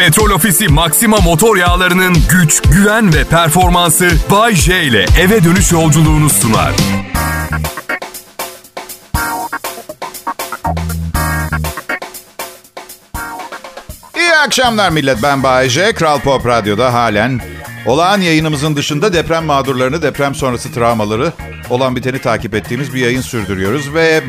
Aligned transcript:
Petrol 0.00 0.30
Ofisi 0.30 0.68
Maxima 0.68 1.16
motor 1.16 1.56
yağlarının 1.56 2.16
güç, 2.30 2.62
güven 2.62 3.14
ve 3.14 3.24
performansı 3.24 4.10
Bay 4.30 4.54
J 4.54 4.82
ile 4.84 5.06
eve 5.20 5.44
dönüş 5.44 5.72
yolculuğunu 5.72 6.30
sunar. 6.30 6.72
İyi 14.16 14.32
akşamlar 14.46 14.90
millet. 14.90 15.22
Ben 15.22 15.42
Bayece. 15.42 15.92
Kral 15.92 16.20
Pop 16.20 16.46
Radyo'da 16.46 16.94
halen 16.94 17.40
olağan 17.86 18.20
yayınımızın 18.20 18.76
dışında 18.76 19.12
deprem 19.12 19.44
mağdurlarını, 19.44 20.02
deprem 20.02 20.34
sonrası 20.34 20.72
travmaları 20.72 21.32
olan 21.70 21.96
biteni 21.96 22.18
takip 22.18 22.54
ettiğimiz 22.54 22.94
bir 22.94 23.00
yayın 23.00 23.20
sürdürüyoruz. 23.20 23.94
Ve 23.94 24.22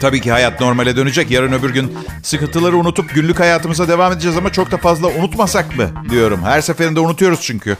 tabii 0.00 0.20
ki 0.20 0.32
hayat 0.32 0.60
normale 0.60 0.96
dönecek. 0.96 1.30
Yarın 1.30 1.52
öbür 1.52 1.70
gün 1.70 1.98
sıkıntıları 2.22 2.76
unutup 2.76 3.14
günlük 3.14 3.40
hayatımıza 3.40 3.88
devam 3.88 4.12
edeceğiz 4.12 4.36
ama 4.36 4.52
çok 4.52 4.70
da 4.70 4.76
fazla 4.76 5.08
unutmasak 5.08 5.76
mı 5.76 5.90
diyorum. 6.10 6.42
Her 6.42 6.60
seferinde 6.60 7.00
unutuyoruz 7.00 7.40
çünkü. 7.42 7.76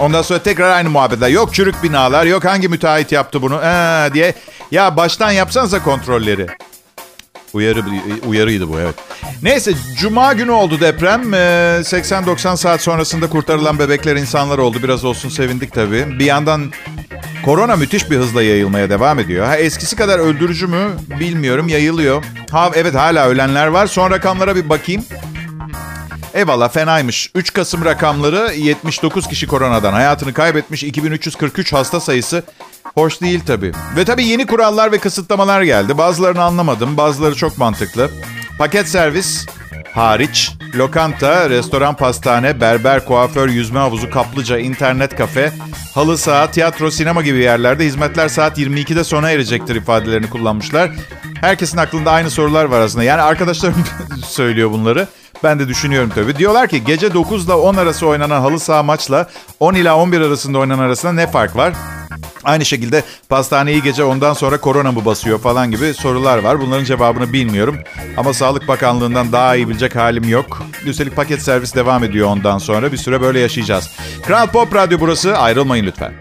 Ondan 0.00 0.22
sonra 0.22 0.42
tekrar 0.42 0.70
aynı 0.70 0.90
muhabbetler. 0.90 1.28
Yok 1.28 1.54
çürük 1.54 1.82
binalar, 1.82 2.26
yok 2.26 2.44
hangi 2.44 2.68
müteahhit 2.68 3.12
yaptı 3.12 3.42
bunu 3.42 3.60
ee, 3.64 4.10
diye. 4.14 4.34
Ya 4.70 4.96
baştan 4.96 5.30
yapsanıza 5.30 5.82
kontrolleri. 5.82 6.46
Uyarı, 7.52 7.84
uyarıydı 8.26 8.68
bu 8.68 8.80
evet. 8.80 8.94
Neyse 9.42 9.72
cuma 9.96 10.32
günü 10.32 10.50
oldu 10.50 10.80
deprem. 10.80 11.34
Ee, 11.34 11.36
80-90 11.82 12.56
saat 12.56 12.80
sonrasında 12.80 13.28
kurtarılan 13.28 13.78
bebekler 13.78 14.16
insanlar 14.16 14.58
oldu. 14.58 14.82
Biraz 14.82 15.04
olsun 15.04 15.28
sevindik 15.28 15.72
tabii. 15.72 16.18
Bir 16.18 16.24
yandan 16.24 16.72
korona 17.48 17.76
müthiş 17.76 18.10
bir 18.10 18.16
hızla 18.16 18.42
yayılmaya 18.42 18.90
devam 18.90 19.18
ediyor. 19.18 19.46
Ha, 19.46 19.56
eskisi 19.56 19.96
kadar 19.96 20.18
öldürücü 20.18 20.66
mü 20.66 20.88
bilmiyorum 21.20 21.68
yayılıyor. 21.68 22.24
Ha, 22.50 22.70
evet 22.74 22.94
hala 22.94 23.28
ölenler 23.28 23.66
var. 23.66 23.86
Son 23.86 24.10
rakamlara 24.10 24.56
bir 24.56 24.68
bakayım. 24.68 25.04
Eyvallah 26.34 26.72
fenaymış. 26.72 27.30
3 27.34 27.52
Kasım 27.52 27.84
rakamları 27.84 28.54
79 28.54 29.28
kişi 29.28 29.46
koronadan 29.46 29.92
hayatını 29.92 30.32
kaybetmiş. 30.32 30.84
2343 30.84 31.72
hasta 31.72 32.00
sayısı 32.00 32.42
hoş 32.94 33.20
değil 33.20 33.40
tabii. 33.46 33.72
Ve 33.96 34.04
tabii 34.04 34.24
yeni 34.24 34.46
kurallar 34.46 34.92
ve 34.92 34.98
kısıtlamalar 34.98 35.62
geldi. 35.62 35.98
Bazılarını 35.98 36.42
anlamadım. 36.42 36.96
Bazıları 36.96 37.34
çok 37.34 37.58
mantıklı. 37.58 38.10
Paket 38.58 38.88
servis 38.88 39.46
hariç 39.92 40.52
lokanta, 40.74 41.50
restoran, 41.50 41.94
pastane, 41.94 42.60
berber, 42.60 43.04
kuaför, 43.04 43.48
yüzme 43.48 43.78
havuzu, 43.78 44.10
kaplıca, 44.10 44.58
internet 44.58 45.16
kafe, 45.16 45.52
halı 45.94 46.18
saha, 46.18 46.50
tiyatro, 46.50 46.90
sinema 46.90 47.22
gibi 47.22 47.38
yerlerde 47.38 47.84
hizmetler 47.84 48.28
saat 48.28 48.58
22'de 48.58 49.04
sona 49.04 49.30
erecektir 49.30 49.76
ifadelerini 49.76 50.30
kullanmışlar. 50.30 50.90
Herkesin 51.40 51.78
aklında 51.78 52.10
aynı 52.10 52.30
sorular 52.30 52.64
var 52.64 52.80
aslında. 52.80 53.04
Yani 53.04 53.22
arkadaşlarım 53.22 53.84
söylüyor 54.26 54.70
bunları. 54.70 55.08
Ben 55.44 55.58
de 55.58 55.68
düşünüyorum 55.68 56.10
tabii. 56.14 56.36
Diyorlar 56.36 56.68
ki 56.68 56.84
gece 56.84 57.14
9 57.14 57.44
ile 57.46 57.52
10 57.52 57.74
arası 57.74 58.06
oynanan 58.06 58.40
halı 58.40 58.60
saha 58.60 58.82
maçla 58.82 59.28
10 59.60 59.74
ila 59.74 59.96
11 59.96 60.20
arasında 60.20 60.58
oynanan 60.58 60.82
arasında 60.82 61.12
ne 61.12 61.26
fark 61.26 61.56
var? 61.56 61.74
Aynı 62.44 62.64
şekilde 62.64 63.02
pastaneyi 63.28 63.82
gece 63.82 64.04
ondan 64.04 64.32
sonra 64.32 64.60
korona 64.60 64.92
mı 64.92 65.04
basıyor 65.04 65.38
falan 65.38 65.70
gibi 65.70 65.94
sorular 65.94 66.38
var. 66.38 66.60
Bunların 66.60 66.84
cevabını 66.84 67.32
bilmiyorum. 67.32 67.78
Ama 68.16 68.32
Sağlık 68.34 68.68
Bakanlığı'ndan 68.68 69.32
daha 69.32 69.56
iyi 69.56 69.68
bilecek 69.68 69.96
halim 69.96 70.28
yok. 70.28 70.62
Üstelik 70.84 71.16
paket 71.16 71.42
servis 71.42 71.74
devam 71.74 72.04
ediyor 72.04 72.28
ondan 72.28 72.58
sonra. 72.58 72.92
Bir 72.92 72.96
süre 72.96 73.20
böyle 73.20 73.40
yaşayacağız. 73.40 73.90
Kral 74.26 74.46
Pop 74.46 74.74
Radyo 74.74 75.00
burası. 75.00 75.36
Ayrılmayın 75.38 75.86
lütfen. 75.86 76.12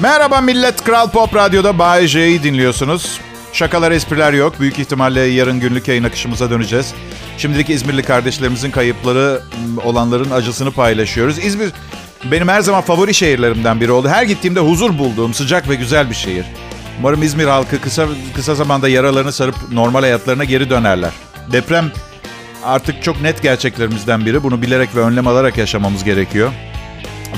Merhaba 0.00 0.40
millet. 0.40 0.84
Kral 0.84 1.10
Pop 1.10 1.34
Radyo'da 1.34 1.78
Bay 1.78 2.06
J'yi 2.06 2.42
dinliyorsunuz. 2.42 3.20
Şakalar, 3.52 3.92
espriler 3.92 4.32
yok. 4.32 4.60
Büyük 4.60 4.78
ihtimalle 4.78 5.20
yarın 5.20 5.60
günlük 5.60 5.88
yayın 5.88 6.04
akışımıza 6.04 6.50
döneceğiz. 6.50 6.94
Şimdilik 7.38 7.70
İzmirli 7.70 8.02
kardeşlerimizin 8.02 8.70
kayıpları 8.70 9.40
olanların 9.84 10.30
acısını 10.30 10.70
paylaşıyoruz. 10.70 11.38
İzmir 11.38 11.70
benim 12.24 12.48
her 12.48 12.60
zaman 12.60 12.82
favori 12.82 13.14
şehirlerimden 13.14 13.80
biri 13.80 13.92
oldu. 13.92 14.08
Her 14.08 14.22
gittiğimde 14.22 14.60
huzur 14.60 14.98
bulduğum 14.98 15.34
sıcak 15.34 15.68
ve 15.68 15.74
güzel 15.74 16.10
bir 16.10 16.14
şehir. 16.14 16.44
Umarım 16.98 17.22
İzmir 17.22 17.44
halkı 17.44 17.80
kısa 17.80 18.06
kısa 18.34 18.54
zamanda 18.54 18.88
yaralarını 18.88 19.32
sarıp 19.32 19.56
normal 19.72 20.00
hayatlarına 20.00 20.44
geri 20.44 20.70
dönerler. 20.70 21.10
Deprem 21.52 21.92
artık 22.64 23.02
çok 23.02 23.22
net 23.22 23.42
gerçeklerimizden 23.42 24.26
biri. 24.26 24.42
Bunu 24.42 24.62
bilerek 24.62 24.96
ve 24.96 25.00
önlem 25.00 25.26
alarak 25.26 25.58
yaşamamız 25.58 26.04
gerekiyor. 26.04 26.52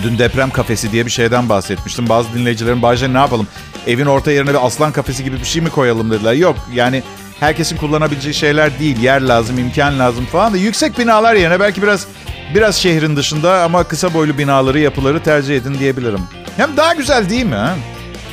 Dün 0.03 0.19
deprem 0.19 0.51
kafesi 0.51 0.93
diye 0.93 1.07
bir 1.07 1.11
şeyden 1.11 1.49
bahsetmiştim. 1.49 2.09
Bazı 2.09 2.35
dinleyicilerin 2.35 2.83
Bayce 2.83 3.13
ne 3.13 3.19
yapalım? 3.19 3.47
Evin 3.87 4.07
orta 4.07 4.33
yerine 4.33 4.51
bir 4.51 4.67
aslan 4.67 4.93
kafesi 4.93 5.25
gibi 5.25 5.41
bir 5.41 5.45
şey 5.45 5.63
mi 5.63 5.71
koyalım 5.71 6.11
dediler. 6.11 6.33
Yok 6.33 6.57
yani 6.73 7.03
herkesin 7.41 7.77
kullanabileceği 7.77 8.35
şeyler 8.35 8.79
değil. 8.79 9.03
Yer 9.03 9.21
lazım, 9.21 9.59
imkan 9.59 9.99
lazım 9.99 10.25
falan 10.25 10.53
da 10.53 10.57
yüksek 10.57 10.99
binalar 10.99 11.35
yerine 11.35 11.61
belki 11.61 11.83
biraz 11.83 12.07
biraz 12.55 12.77
şehrin 12.77 13.17
dışında 13.17 13.63
ama 13.63 13.85
kısa 13.85 14.15
boylu 14.15 14.39
binaları, 14.39 14.79
yapıları 14.79 15.23
tercih 15.23 15.57
edin 15.57 15.79
diyebilirim. 15.79 16.21
Hem 16.57 16.77
daha 16.77 16.95
güzel 16.95 17.31
değil 17.31 17.47
mi? 17.47 17.69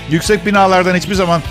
Yüksek 0.09 0.45
binalardan 0.45 0.95
hiçbir 0.95 1.15
zaman 1.15 1.41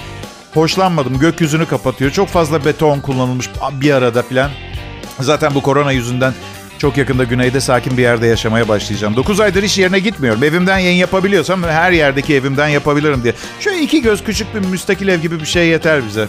hoşlanmadım. 0.54 1.18
Gökyüzünü 1.18 1.66
kapatıyor. 1.66 2.10
Çok 2.10 2.28
fazla 2.28 2.64
beton 2.64 3.00
kullanılmış 3.00 3.50
bir 3.72 3.92
arada 3.92 4.22
falan. 4.22 4.50
Zaten 5.20 5.54
bu 5.54 5.62
korona 5.62 5.92
yüzünden 5.92 6.34
çok 6.78 6.96
yakında 6.96 7.24
güneyde 7.24 7.60
sakin 7.60 7.96
bir 7.96 8.02
yerde 8.02 8.26
yaşamaya 8.26 8.68
başlayacağım. 8.68 9.16
9 9.16 9.40
aydır 9.40 9.62
iş 9.62 9.78
yerine 9.78 9.98
gitmiyorum. 9.98 10.44
Evimden 10.44 10.78
yayın 10.78 10.98
yapabiliyorsam 10.98 11.62
her 11.62 11.92
yerdeki 11.92 12.34
evimden 12.34 12.68
yapabilirim 12.68 13.22
diye. 13.22 13.34
Şöyle 13.60 13.82
iki 13.82 14.02
göz 14.02 14.24
küçük 14.24 14.54
bir 14.54 14.60
müstakil 14.60 15.08
ev 15.08 15.20
gibi 15.20 15.40
bir 15.40 15.46
şey 15.46 15.68
yeter 15.68 16.06
bize. 16.06 16.28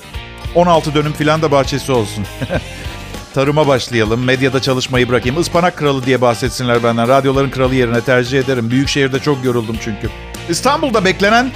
16 0.56 0.96
dönüm 0.96 1.14
filan 1.14 1.42
da 1.42 1.52
bahçesi 1.52 1.92
olsun. 1.92 2.26
Tarıma 3.34 3.68
başlayalım. 3.68 4.24
Medyada 4.24 4.62
çalışmayı 4.62 5.10
bırakayım. 5.10 5.40
Ispanak 5.40 5.78
kralı 5.78 6.06
diye 6.06 6.22
bahsetsinler 6.22 6.84
benden. 6.84 7.08
Radyoların 7.08 7.50
kralı 7.50 7.76
yerine 7.76 8.02
tercih 8.02 8.40
ederim. 8.40 8.72
Büyük 8.72 8.90
şehirde 8.90 9.20
çok 9.20 9.46
yoruldum 9.46 9.78
çünkü. 9.84 10.10
İstanbul'da 10.50 11.06
beklenen 11.06 11.52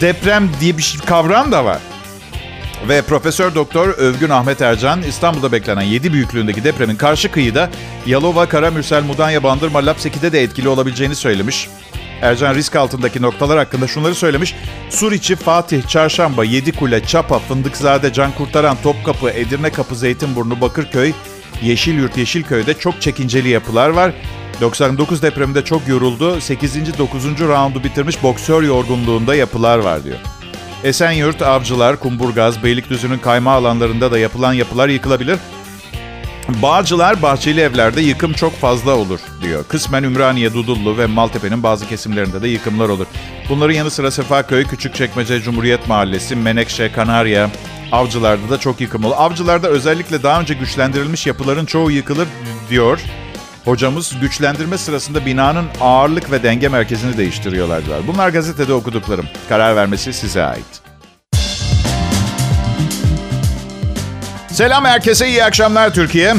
deprem 0.00 0.50
diye 0.60 0.78
bir 0.78 0.82
şey, 0.82 1.00
kavram 1.00 1.52
da 1.52 1.64
var. 1.64 1.78
Ve 2.88 3.02
Profesör 3.02 3.54
Doktor 3.54 3.88
Övgün 3.88 4.30
Ahmet 4.30 4.62
Ercan 4.62 5.02
İstanbul'da 5.02 5.52
beklenen 5.52 5.82
7 5.82 6.12
büyüklüğündeki 6.12 6.64
depremin 6.64 6.96
karşı 6.96 7.30
kıyıda 7.30 7.70
Yalova, 8.06 8.48
Karamürsel, 8.48 9.02
Mudanya, 9.02 9.42
Bandırma, 9.42 9.86
Lapseki'de 9.86 10.32
de 10.32 10.42
etkili 10.42 10.68
olabileceğini 10.68 11.14
söylemiş. 11.14 11.68
Ercan 12.22 12.54
risk 12.54 12.76
altındaki 12.76 13.22
noktalar 13.22 13.58
hakkında 13.58 13.86
şunları 13.86 14.14
söylemiş. 14.14 14.54
Suriçi, 14.90 15.36
Fatih, 15.36 15.88
Çarşamba, 15.88 16.44
Yedikule, 16.44 17.04
Çapa, 17.04 17.38
Fındıkzade, 17.38 18.12
Can 18.12 18.32
Kurtaran, 18.32 18.76
Topkapı, 18.82 19.30
Edirne 19.30 19.72
Kapı, 19.72 19.94
Zeytinburnu, 19.94 20.60
Bakırköy, 20.60 21.12
Yeşilyurt, 21.62 22.16
Yeşilköy'de 22.16 22.74
çok 22.74 23.02
çekinceli 23.02 23.48
yapılar 23.48 23.88
var. 23.88 24.12
99 24.60 25.22
depreminde 25.22 25.64
çok 25.64 25.88
yoruldu. 25.88 26.40
8. 26.40 26.98
9. 26.98 27.24
roundu 27.40 27.84
bitirmiş 27.84 28.22
boksör 28.22 28.62
yorgunluğunda 28.62 29.34
yapılar 29.34 29.78
var 29.78 30.04
diyor. 30.04 30.18
Esenyurt, 30.84 31.42
Avcılar, 31.42 31.96
Kumburgaz, 31.96 32.62
Beylikdüzü'nün 32.62 33.18
kayma 33.18 33.52
alanlarında 33.52 34.12
da 34.12 34.18
yapılan 34.18 34.52
yapılar 34.52 34.88
yıkılabilir. 34.88 35.38
Bağcılar, 36.48 37.22
bahçeli 37.22 37.60
evlerde 37.60 38.00
yıkım 38.00 38.32
çok 38.32 38.52
fazla 38.52 38.96
olur 38.96 39.20
diyor. 39.42 39.64
Kısmen 39.68 40.02
Ümraniye, 40.02 40.54
Dudullu 40.54 40.98
ve 40.98 41.06
Maltepe'nin 41.06 41.62
bazı 41.62 41.88
kesimlerinde 41.88 42.42
de 42.42 42.48
yıkımlar 42.48 42.88
olur. 42.88 43.06
Bunların 43.48 43.74
yanı 43.74 43.90
sıra 43.90 44.10
Sefaköy, 44.10 44.64
Küçükçekmece, 44.64 45.40
Cumhuriyet 45.40 45.88
Mahallesi, 45.88 46.36
Menekşe, 46.36 46.92
Kanarya, 46.92 47.50
Avcılar'da 47.92 48.50
da 48.50 48.58
çok 48.58 48.80
yıkım 48.80 49.04
olur. 49.04 49.14
Avcılar'da 49.18 49.68
özellikle 49.68 50.22
daha 50.22 50.40
önce 50.40 50.54
güçlendirilmiş 50.54 51.26
yapıların 51.26 51.66
çoğu 51.66 51.90
yıkılır 51.90 52.28
diyor. 52.70 53.00
Hocamız 53.64 54.20
güçlendirme 54.20 54.78
sırasında 54.78 55.26
binanın 55.26 55.66
ağırlık 55.80 56.30
ve 56.30 56.42
denge 56.42 56.68
merkezini 56.68 57.16
değiştiriyorlar 57.16 57.86
Bunlar 58.06 58.28
gazetede 58.28 58.72
okuduklarım. 58.72 59.26
Karar 59.48 59.76
vermesi 59.76 60.12
size 60.12 60.44
ait. 60.44 60.82
Selam 64.50 64.84
herkese, 64.84 65.28
iyi 65.28 65.44
akşamlar 65.44 65.94
Türkiye. 65.94 66.34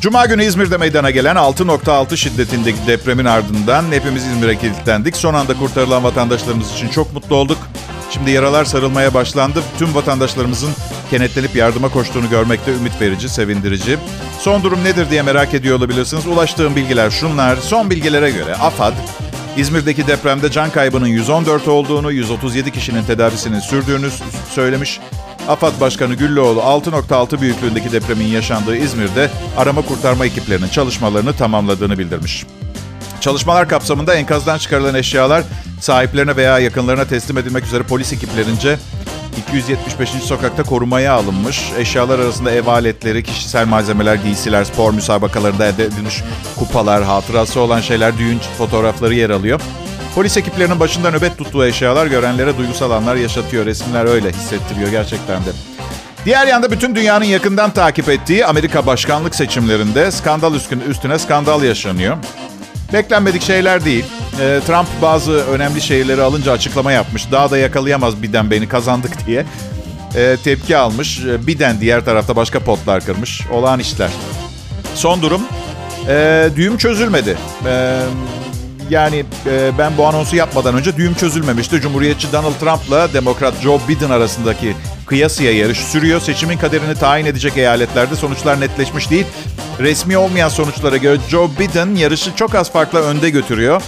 Cuma 0.00 0.26
günü 0.26 0.44
İzmir'de 0.44 0.76
meydana 0.76 1.10
gelen 1.10 1.36
6.6 1.36 2.16
şiddetindeki 2.16 2.78
depremin 2.86 3.24
ardından 3.24 3.84
hepimiz 3.92 4.26
İzmir'e 4.26 4.58
kilitlendik. 4.58 5.16
Son 5.16 5.34
anda 5.34 5.54
kurtarılan 5.54 6.04
vatandaşlarımız 6.04 6.72
için 6.72 6.88
çok 6.88 7.12
mutlu 7.12 7.36
olduk. 7.36 7.58
Şimdi 8.14 8.30
yaralar 8.30 8.64
sarılmaya 8.64 9.14
başlandı. 9.14 9.62
Tüm 9.78 9.94
vatandaşlarımızın 9.94 10.70
kenetlenip 11.10 11.56
yardıma 11.56 11.88
koştuğunu 11.88 12.30
görmekte 12.30 12.72
ümit 12.72 13.00
verici, 13.00 13.28
sevindirici. 13.28 13.98
Son 14.38 14.62
durum 14.62 14.84
nedir 14.84 15.10
diye 15.10 15.22
merak 15.22 15.54
ediyor 15.54 15.78
olabilirsiniz. 15.78 16.26
Ulaştığım 16.26 16.76
bilgiler 16.76 17.10
şunlar. 17.10 17.56
Son 17.56 17.90
bilgilere 17.90 18.30
göre 18.30 18.54
AFAD, 18.54 18.92
İzmir'deki 19.56 20.06
depremde 20.06 20.50
can 20.50 20.70
kaybının 20.70 21.06
114 21.06 21.68
olduğunu, 21.68 22.12
137 22.12 22.72
kişinin 22.72 23.04
tedavisinin 23.04 23.60
sürdüğünü 23.60 24.08
söylemiş. 24.50 25.00
AFAD 25.48 25.80
Başkanı 25.80 26.14
Güllüoğlu 26.14 26.60
6.6 26.60 27.40
büyüklüğündeki 27.40 27.92
depremin 27.92 28.26
yaşandığı 28.26 28.76
İzmir'de 28.76 29.30
arama 29.56 29.82
kurtarma 29.82 30.26
ekiplerinin 30.26 30.68
çalışmalarını 30.68 31.32
tamamladığını 31.32 31.98
bildirmiş. 31.98 32.44
Çalışmalar 33.20 33.68
kapsamında 33.68 34.14
enkazdan 34.14 34.58
çıkarılan 34.58 34.94
eşyalar 34.94 35.42
sahiplerine 35.80 36.36
veya 36.36 36.58
yakınlarına 36.58 37.04
teslim 37.04 37.38
edilmek 37.38 37.64
üzere 37.64 37.82
polis 37.82 38.12
ekiplerince 38.12 38.78
275. 39.38 40.10
sokakta 40.10 40.62
korumaya 40.62 41.12
alınmış. 41.12 41.72
Eşyalar 41.78 42.18
arasında 42.18 42.50
ev 42.50 42.66
aletleri, 42.66 43.22
kişisel 43.22 43.66
malzemeler, 43.66 44.14
giysiler, 44.14 44.64
spor 44.64 44.92
müsabakalarında 44.92 45.66
elde 45.66 45.84
edilmiş 45.84 46.22
kupalar, 46.58 47.02
hatırası 47.02 47.60
olan 47.60 47.80
şeyler, 47.80 48.18
düğün 48.18 48.40
fotoğrafları 48.58 49.14
yer 49.14 49.30
alıyor. 49.30 49.60
Polis 50.14 50.36
ekiplerinin 50.36 50.80
başında 50.80 51.10
nöbet 51.10 51.38
tuttuğu 51.38 51.66
eşyalar 51.66 52.06
görenlere 52.06 52.58
duygusal 52.58 52.90
anlar 52.90 53.16
yaşatıyor. 53.16 53.66
Resimler 53.66 54.04
öyle 54.04 54.32
hissettiriyor 54.32 54.90
gerçekten 54.90 55.44
de. 55.44 55.50
Diğer 56.24 56.46
yanda 56.46 56.70
bütün 56.70 56.94
dünyanın 56.94 57.24
yakından 57.24 57.70
takip 57.70 58.08
ettiği 58.08 58.46
Amerika 58.46 58.86
başkanlık 58.86 59.34
seçimlerinde 59.34 60.10
skandal 60.10 60.54
üstüne 60.88 61.18
skandal 61.18 61.62
yaşanıyor. 61.62 62.16
Beklenmedik 62.94 63.42
şeyler 63.42 63.84
değil. 63.84 64.04
Ee, 64.40 64.60
Trump 64.66 64.86
bazı 65.02 65.32
önemli 65.32 65.80
şeyleri 65.80 66.22
alınca 66.22 66.52
açıklama 66.52 66.92
yapmış. 66.92 67.32
Daha 67.32 67.50
da 67.50 67.58
yakalayamaz 67.58 68.22
Biden 68.22 68.50
beni 68.50 68.68
kazandık 68.68 69.26
diye. 69.26 69.46
Ee, 70.16 70.36
tepki 70.44 70.76
almış. 70.76 71.20
Ee, 71.20 71.46
Biden 71.46 71.80
diğer 71.80 72.04
tarafta 72.04 72.36
başka 72.36 72.60
potlar 72.60 73.04
kırmış. 73.04 73.46
Olağan 73.52 73.80
işler. 73.80 74.10
Son 74.94 75.22
durum. 75.22 75.42
E, 76.08 76.48
düğüm 76.56 76.76
çözülmedi. 76.76 77.36
E, 77.66 78.00
yani 78.90 79.24
e, 79.46 79.70
ben 79.78 79.92
bu 79.98 80.06
anonsu 80.06 80.36
yapmadan 80.36 80.74
önce 80.74 80.96
düğüm 80.96 81.14
çözülmemişti. 81.14 81.80
Cumhuriyetçi 81.80 82.32
Donald 82.32 82.54
Trump'la 82.60 83.12
Demokrat 83.12 83.62
Joe 83.62 83.80
Biden 83.88 84.10
arasındaki 84.10 84.76
kıyasıya 85.06 85.52
yarış 85.52 85.78
sürüyor. 85.78 86.20
Seçimin 86.20 86.58
kaderini 86.58 86.94
tayin 86.94 87.26
edecek 87.26 87.56
eyaletlerde 87.56 88.16
sonuçlar 88.16 88.60
netleşmiş 88.60 89.10
değil. 89.10 89.26
Resmi 89.80 90.16
olmayan 90.16 90.48
sonuçlara 90.48 90.96
göre 90.96 91.18
Joe 91.28 91.50
Biden 91.58 91.94
yarışı 91.94 92.36
çok 92.36 92.54
az 92.54 92.72
farkla 92.72 92.98
önde 92.98 93.30
götürüyor. 93.30 93.82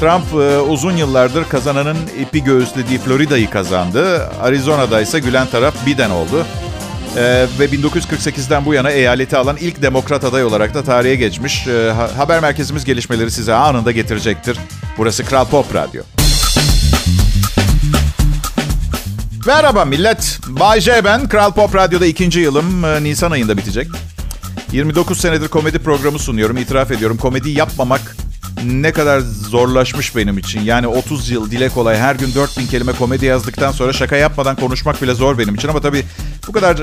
Trump 0.00 0.24
e, 0.32 0.58
uzun 0.58 0.96
yıllardır 0.96 1.44
kazananın 1.44 1.96
ipi 2.20 2.44
göğüslediği 2.44 2.98
Florida'yı 2.98 3.50
kazandı. 3.50 4.28
Arizona'da 4.42 5.00
ise 5.00 5.18
gülen 5.18 5.46
taraf 5.46 5.86
Biden 5.86 6.10
oldu. 6.10 6.46
Ee, 7.16 7.46
ve 7.58 7.64
1948'den 7.64 8.64
bu 8.64 8.74
yana 8.74 8.90
eyaleti 8.90 9.36
alan 9.36 9.56
ilk 9.56 9.82
demokrat 9.82 10.24
aday 10.24 10.44
olarak 10.44 10.74
da 10.74 10.82
tarihe 10.84 11.14
geçmiş. 11.14 11.66
Ee, 11.66 11.92
haber 12.16 12.40
merkezimiz 12.40 12.84
gelişmeleri 12.84 13.30
size 13.30 13.54
anında 13.54 13.92
getirecektir. 13.92 14.58
Burası 14.98 15.24
Kral 15.24 15.44
Pop 15.44 15.74
Radyo. 15.74 16.17
Merhaba 19.48 19.84
millet. 19.84 20.38
Bay 20.48 20.80
J 20.80 21.04
ben. 21.04 21.28
Kral 21.28 21.52
Pop 21.52 21.74
Radyo'da 21.74 22.06
ikinci 22.06 22.40
yılım. 22.40 22.84
Ee, 22.84 23.04
Nisan 23.04 23.30
ayında 23.30 23.56
bitecek. 23.56 23.88
29 24.72 25.20
senedir 25.20 25.48
komedi 25.48 25.78
programı 25.78 26.18
sunuyorum. 26.18 26.56
İtiraf 26.56 26.90
ediyorum. 26.90 27.16
Komedi 27.16 27.50
yapmamak 27.50 28.16
ne 28.64 28.92
kadar 28.92 29.20
zorlaşmış 29.20 30.16
benim 30.16 30.38
için. 30.38 30.60
Yani 30.60 30.86
30 30.86 31.30
yıl 31.30 31.50
dile 31.50 31.68
kolay 31.68 31.98
her 31.98 32.14
gün 32.14 32.34
4000 32.34 32.66
kelime 32.66 32.92
komedi 32.92 33.26
yazdıktan 33.26 33.72
sonra 33.72 33.92
şaka 33.92 34.16
yapmadan 34.16 34.56
konuşmak 34.56 35.02
bile 35.02 35.14
zor 35.14 35.38
benim 35.38 35.54
için. 35.54 35.68
Ama 35.68 35.80
tabii 35.80 36.04
bu 36.48 36.52
kadar 36.52 36.78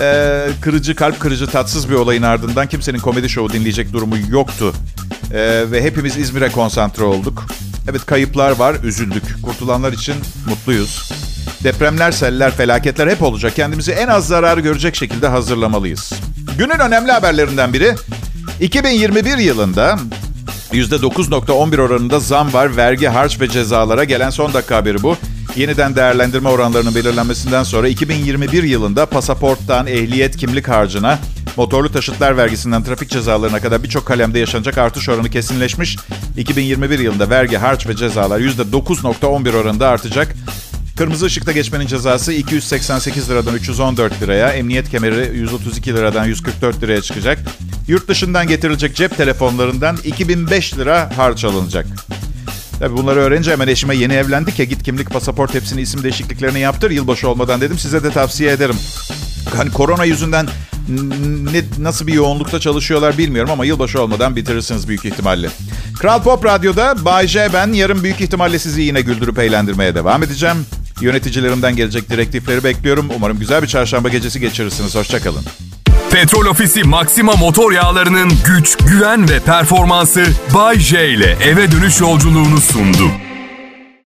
e, 0.00 0.48
kırıcı, 0.60 0.94
kalp 0.94 1.20
kırıcı, 1.20 1.46
tatsız 1.46 1.90
bir 1.90 1.94
olayın 1.94 2.22
ardından 2.22 2.66
kimsenin 2.66 2.98
komedi 2.98 3.28
şovu 3.28 3.52
dinleyecek 3.52 3.92
durumu 3.92 4.16
yoktu. 4.30 4.74
E, 5.32 5.70
ve 5.70 5.82
hepimiz 5.82 6.16
İzmir'e 6.16 6.52
konsantre 6.52 7.04
olduk. 7.04 7.46
Evet 7.90 8.06
kayıplar 8.06 8.50
var, 8.50 8.76
üzüldük. 8.84 9.42
Kurtulanlar 9.42 9.92
için 9.92 10.14
mutluyuz. 10.48 11.21
Depremler, 11.64 12.12
seller, 12.12 12.50
felaketler 12.50 13.08
hep 13.08 13.22
olacak. 13.22 13.56
Kendimizi 13.56 13.92
en 13.92 14.08
az 14.08 14.26
zarar 14.26 14.58
görecek 14.58 14.96
şekilde 14.96 15.28
hazırlamalıyız. 15.28 16.12
Günün 16.58 16.78
önemli 16.78 17.12
haberlerinden 17.12 17.72
biri 17.72 17.94
2021 18.60 19.38
yılında 19.38 19.98
%9.11 20.72 21.80
oranında 21.80 22.20
zam 22.20 22.52
var. 22.52 22.76
Vergi, 22.76 23.08
harç 23.08 23.40
ve 23.40 23.48
cezalara 23.48 24.04
gelen 24.04 24.30
son 24.30 24.54
dakika 24.54 24.76
haberi 24.76 25.02
bu. 25.02 25.16
Yeniden 25.56 25.96
değerlendirme 25.96 26.48
oranlarının 26.48 26.94
belirlenmesinden 26.94 27.62
sonra 27.62 27.88
2021 27.88 28.62
yılında 28.62 29.06
pasaporttan 29.06 29.86
ehliyet 29.86 30.36
kimlik 30.36 30.68
harcına, 30.68 31.18
motorlu 31.56 31.92
taşıtlar 31.92 32.36
vergisinden 32.36 32.84
trafik 32.84 33.10
cezalarına 33.10 33.60
kadar 33.60 33.82
birçok 33.82 34.06
kalemde 34.06 34.38
yaşanacak 34.38 34.78
artış 34.78 35.08
oranı 35.08 35.30
kesinleşmiş. 35.30 35.96
2021 36.36 36.98
yılında 36.98 37.30
vergi, 37.30 37.56
harç 37.56 37.86
ve 37.86 37.96
cezalar 37.96 38.40
%9.11 38.40 39.56
oranında 39.56 39.88
artacak. 39.88 40.34
Kırmızı 40.96 41.26
ışıkta 41.26 41.52
geçmenin 41.52 41.86
cezası 41.86 42.32
288 42.32 43.30
liradan 43.30 43.54
314 43.54 44.22
liraya, 44.22 44.48
emniyet 44.48 44.90
kemeri 44.90 45.38
132 45.38 45.94
liradan 45.94 46.24
144 46.24 46.82
liraya 46.82 47.02
çıkacak. 47.02 47.38
Yurt 47.88 48.08
dışından 48.08 48.46
getirilecek 48.46 48.96
cep 48.96 49.16
telefonlarından 49.16 49.96
2005 50.04 50.78
lira 50.78 51.10
harç 51.16 51.44
alınacak. 51.44 51.86
Tabii 52.78 52.96
bunları 52.96 53.20
öğrenince 53.20 53.52
hemen 53.52 53.68
eşime 53.68 53.96
yeni 53.96 54.12
evlendik 54.12 54.58
ya 54.58 54.64
git 54.64 54.82
kimlik, 54.82 55.10
pasaport 55.10 55.54
hepsini 55.54 55.80
isim 55.80 56.02
değişikliklerini 56.02 56.60
yaptır 56.60 56.90
yılbaşı 56.90 57.28
olmadan 57.28 57.60
dedim. 57.60 57.78
Size 57.78 58.02
de 58.02 58.10
tavsiye 58.10 58.52
ederim. 58.52 58.76
Hani 59.56 59.70
korona 59.70 60.04
yüzünden 60.04 60.48
ne, 61.52 61.62
nasıl 61.78 62.06
bir 62.06 62.12
yoğunlukta 62.12 62.60
çalışıyorlar 62.60 63.18
bilmiyorum 63.18 63.50
ama 63.50 63.64
yılbaşı 63.64 64.02
olmadan 64.02 64.36
bitirirsiniz 64.36 64.88
büyük 64.88 65.04
ihtimalle. 65.04 65.48
Kral 65.98 66.22
Pop 66.22 66.44
Radyo'da 66.44 67.04
Bay 67.04 67.26
J 67.26 67.48
ben 67.52 67.72
yarın 67.72 68.02
büyük 68.02 68.20
ihtimalle 68.20 68.58
sizi 68.58 68.82
yine 68.82 69.00
güldürüp 69.00 69.38
eğlendirmeye 69.38 69.94
devam 69.94 70.22
edeceğim. 70.22 70.66
Yöneticilerimden 71.00 71.76
gelecek 71.76 72.10
direktifleri 72.10 72.64
bekliyorum. 72.64 73.08
Umarım 73.16 73.38
güzel 73.38 73.62
bir 73.62 73.68
çarşamba 73.68 74.08
gecesi 74.08 74.40
geçirirsiniz. 74.40 74.94
Hoşçakalın. 74.94 75.44
Petrol 76.10 76.46
Ofisi 76.46 76.84
Maxima 76.84 77.32
motor 77.32 77.72
yağlarının 77.72 78.32
güç, 78.46 78.76
güven 78.76 79.28
ve 79.28 79.40
performansı 79.40 80.24
Bay 80.54 80.78
J 80.78 81.08
ile 81.08 81.36
eve 81.44 81.72
dönüş 81.72 82.00
yolculuğunu 82.00 82.60
sundu. 82.60 83.10